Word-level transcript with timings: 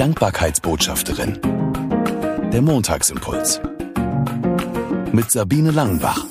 Dankbarkeitsbotschafterin. 0.00 1.38
Der 2.50 2.62
Montagsimpuls. 2.62 3.60
Mit 5.12 5.30
Sabine 5.30 5.72
Langenbach. 5.72 6.24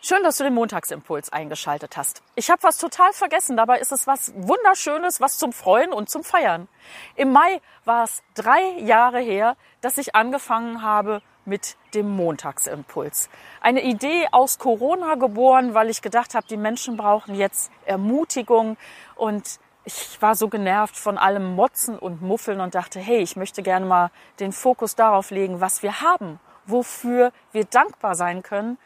Schön, 0.00 0.22
dass 0.22 0.38
du 0.38 0.44
den 0.44 0.54
Montagsimpuls 0.54 1.30
eingeschaltet 1.30 1.98
hast. 1.98 2.22
Ich 2.36 2.50
habe 2.50 2.62
was 2.62 2.78
total 2.78 3.12
vergessen. 3.12 3.58
Dabei 3.58 3.80
ist 3.80 3.92
es 3.92 4.06
was 4.06 4.32
Wunderschönes, 4.34 5.20
was 5.20 5.36
zum 5.36 5.52
Freuen 5.52 5.92
und 5.92 6.08
zum 6.08 6.24
Feiern. 6.24 6.68
Im 7.16 7.32
Mai 7.32 7.60
war 7.84 8.04
es 8.04 8.22
drei 8.32 8.78
Jahre 8.78 9.20
her, 9.20 9.58
dass 9.82 9.98
ich 9.98 10.14
angefangen 10.14 10.80
habe 10.80 11.20
mit 11.44 11.76
dem 11.92 12.08
Montagsimpuls. 12.08 13.28
Eine 13.60 13.82
Idee 13.82 14.26
aus 14.32 14.58
Corona 14.58 15.16
geboren, 15.16 15.74
weil 15.74 15.90
ich 15.90 16.00
gedacht 16.00 16.34
habe, 16.34 16.46
die 16.48 16.56
Menschen 16.56 16.96
brauchen 16.96 17.34
jetzt 17.34 17.70
Ermutigung 17.84 18.78
und 19.16 19.60
ich 19.84 20.20
war 20.20 20.34
so 20.34 20.48
genervt 20.48 20.96
von 20.96 21.18
allem 21.18 21.54
Motzen 21.54 21.98
und 21.98 22.22
Muffeln 22.22 22.60
und 22.60 22.74
dachte, 22.74 23.00
hey, 23.00 23.18
ich 23.18 23.36
möchte 23.36 23.62
gerne 23.62 23.86
mal 23.86 24.10
den 24.38 24.52
Fokus 24.52 24.94
darauf 24.94 25.30
legen, 25.30 25.60
was 25.60 25.82
wir 25.82 26.00
haben, 26.00 26.38
wofür 26.66 27.32
wir 27.52 27.64
dankbar 27.64 28.14
sein 28.14 28.42
können 28.42 28.78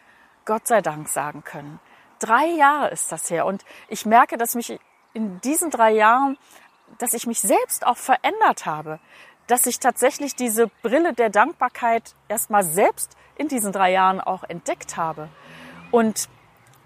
Gott 0.44 0.66
sei 0.66 0.82
Dank 0.82 1.08
sagen 1.08 1.42
können. 1.44 1.80
Drei 2.18 2.46
Jahre 2.46 2.90
ist 2.90 3.10
das 3.10 3.30
her 3.30 3.46
und 3.46 3.64
ich 3.88 4.06
merke, 4.06 4.36
dass 4.36 4.54
mich 4.54 4.78
in 5.12 5.40
diesen 5.40 5.70
drei 5.70 5.92
Jahren, 5.92 6.36
dass 6.98 7.14
ich 7.14 7.26
mich 7.26 7.40
selbst 7.40 7.86
auch 7.86 7.96
verändert 7.96 8.66
habe, 8.66 8.98
dass 9.46 9.66
ich 9.66 9.78
tatsächlich 9.78 10.34
diese 10.36 10.68
Brille 10.82 11.12
der 11.12 11.30
Dankbarkeit 11.30 12.14
erstmal 12.28 12.62
selbst 12.62 13.16
in 13.36 13.48
diesen 13.48 13.72
drei 13.72 13.92
Jahren 13.92 14.20
auch 14.20 14.44
entdeckt 14.44 14.96
habe. 14.96 15.28
Und 15.90 16.28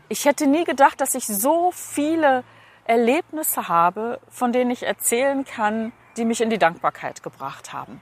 ich 0.08 0.24
hätte 0.24 0.46
nie 0.46 0.64
gedacht, 0.64 1.00
dass 1.00 1.14
ich 1.14 1.26
so 1.26 1.70
viele 1.72 2.44
Erlebnisse 2.88 3.68
habe, 3.68 4.20
von 4.28 4.52
denen 4.52 4.70
ich 4.70 4.84
erzählen 4.84 5.44
kann, 5.44 5.92
die 6.16 6.24
mich 6.24 6.40
in 6.40 6.50
die 6.50 6.58
Dankbarkeit 6.58 7.22
gebracht 7.22 7.72
haben. 7.72 8.00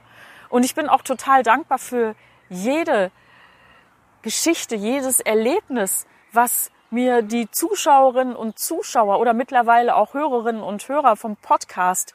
Und 0.49 0.63
ich 0.63 0.75
bin 0.75 0.89
auch 0.89 1.01
total 1.01 1.43
dankbar 1.43 1.77
für 1.77 2.15
jede 2.49 3.11
Geschichte, 4.21 4.75
jedes 4.75 5.19
Erlebnis, 5.19 6.07
was 6.31 6.71
mir 6.89 7.21
die 7.21 7.51
Zuschauerinnen 7.51 8.35
und 8.35 8.57
Zuschauer 8.57 9.19
oder 9.19 9.33
mittlerweile 9.33 9.95
auch 9.95 10.13
Hörerinnen 10.13 10.63
und 10.63 10.87
Hörer 10.87 11.15
vom 11.15 11.35
Podcast 11.35 12.13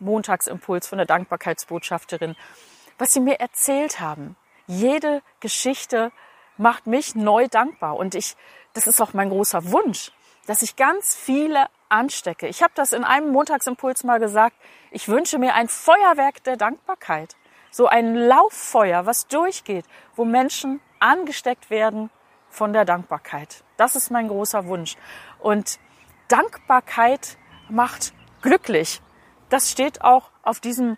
Montagsimpuls 0.00 0.86
von 0.86 0.98
der 0.98 1.06
Dankbarkeitsbotschafterin, 1.06 2.34
was 2.98 3.12
sie 3.12 3.20
mir 3.20 3.40
erzählt 3.40 4.00
haben. 4.00 4.36
Jede 4.66 5.22
Geschichte 5.40 6.12
macht 6.56 6.86
mich 6.86 7.14
neu 7.14 7.48
dankbar 7.48 7.96
und 7.96 8.14
ich, 8.14 8.36
das 8.72 8.86
ist 8.86 9.00
auch 9.00 9.12
mein 9.12 9.28
großer 9.28 9.70
Wunsch, 9.70 10.12
dass 10.46 10.62
ich 10.62 10.76
ganz 10.76 11.14
viele 11.14 11.66
anstecke. 11.88 12.46
Ich 12.48 12.62
habe 12.62 12.72
das 12.74 12.92
in 12.92 13.04
einem 13.04 13.30
Montagsimpuls 13.30 14.04
mal 14.04 14.18
gesagt. 14.18 14.56
Ich 14.90 15.08
wünsche 15.08 15.38
mir 15.38 15.54
ein 15.54 15.68
Feuerwerk 15.68 16.42
der 16.44 16.56
Dankbarkeit. 16.56 17.36
So 17.70 17.86
ein 17.86 18.14
Lauffeuer, 18.14 19.06
was 19.06 19.26
durchgeht, 19.26 19.84
wo 20.14 20.24
Menschen 20.24 20.80
angesteckt 21.00 21.70
werden 21.70 22.10
von 22.48 22.72
der 22.72 22.84
Dankbarkeit. 22.84 23.64
Das 23.76 23.96
ist 23.96 24.10
mein 24.10 24.28
großer 24.28 24.66
Wunsch. 24.66 24.96
Und 25.40 25.78
Dankbarkeit 26.28 27.36
macht 27.68 28.14
glücklich. 28.42 29.02
Das 29.48 29.70
steht 29.70 30.02
auch 30.02 30.30
auf 30.42 30.60
diesem 30.60 30.96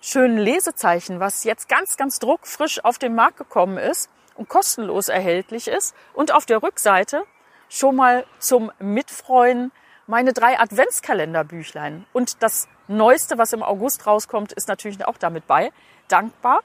schönen 0.00 0.38
Lesezeichen, 0.38 1.20
was 1.20 1.44
jetzt 1.44 1.68
ganz, 1.68 1.96
ganz 1.96 2.18
druckfrisch 2.18 2.84
auf 2.84 2.98
den 2.98 3.14
Markt 3.14 3.38
gekommen 3.38 3.78
ist 3.78 4.10
und 4.34 4.48
kostenlos 4.48 5.08
erhältlich 5.08 5.68
ist. 5.68 5.94
Und 6.12 6.32
auf 6.32 6.46
der 6.46 6.62
Rückseite 6.62 7.24
schon 7.68 7.96
mal 7.96 8.24
zum 8.38 8.72
Mitfreuen 8.78 9.72
meine 10.06 10.32
drei 10.32 10.58
Adventskalenderbüchlein. 10.58 12.06
Und 12.12 12.42
das 12.42 12.68
Neueste, 12.88 13.38
was 13.38 13.52
im 13.52 13.62
August 13.62 14.06
rauskommt, 14.06 14.52
ist 14.52 14.66
natürlich 14.68 15.04
auch 15.04 15.18
damit 15.18 15.46
bei. 15.46 15.70
Dankbar 16.08 16.62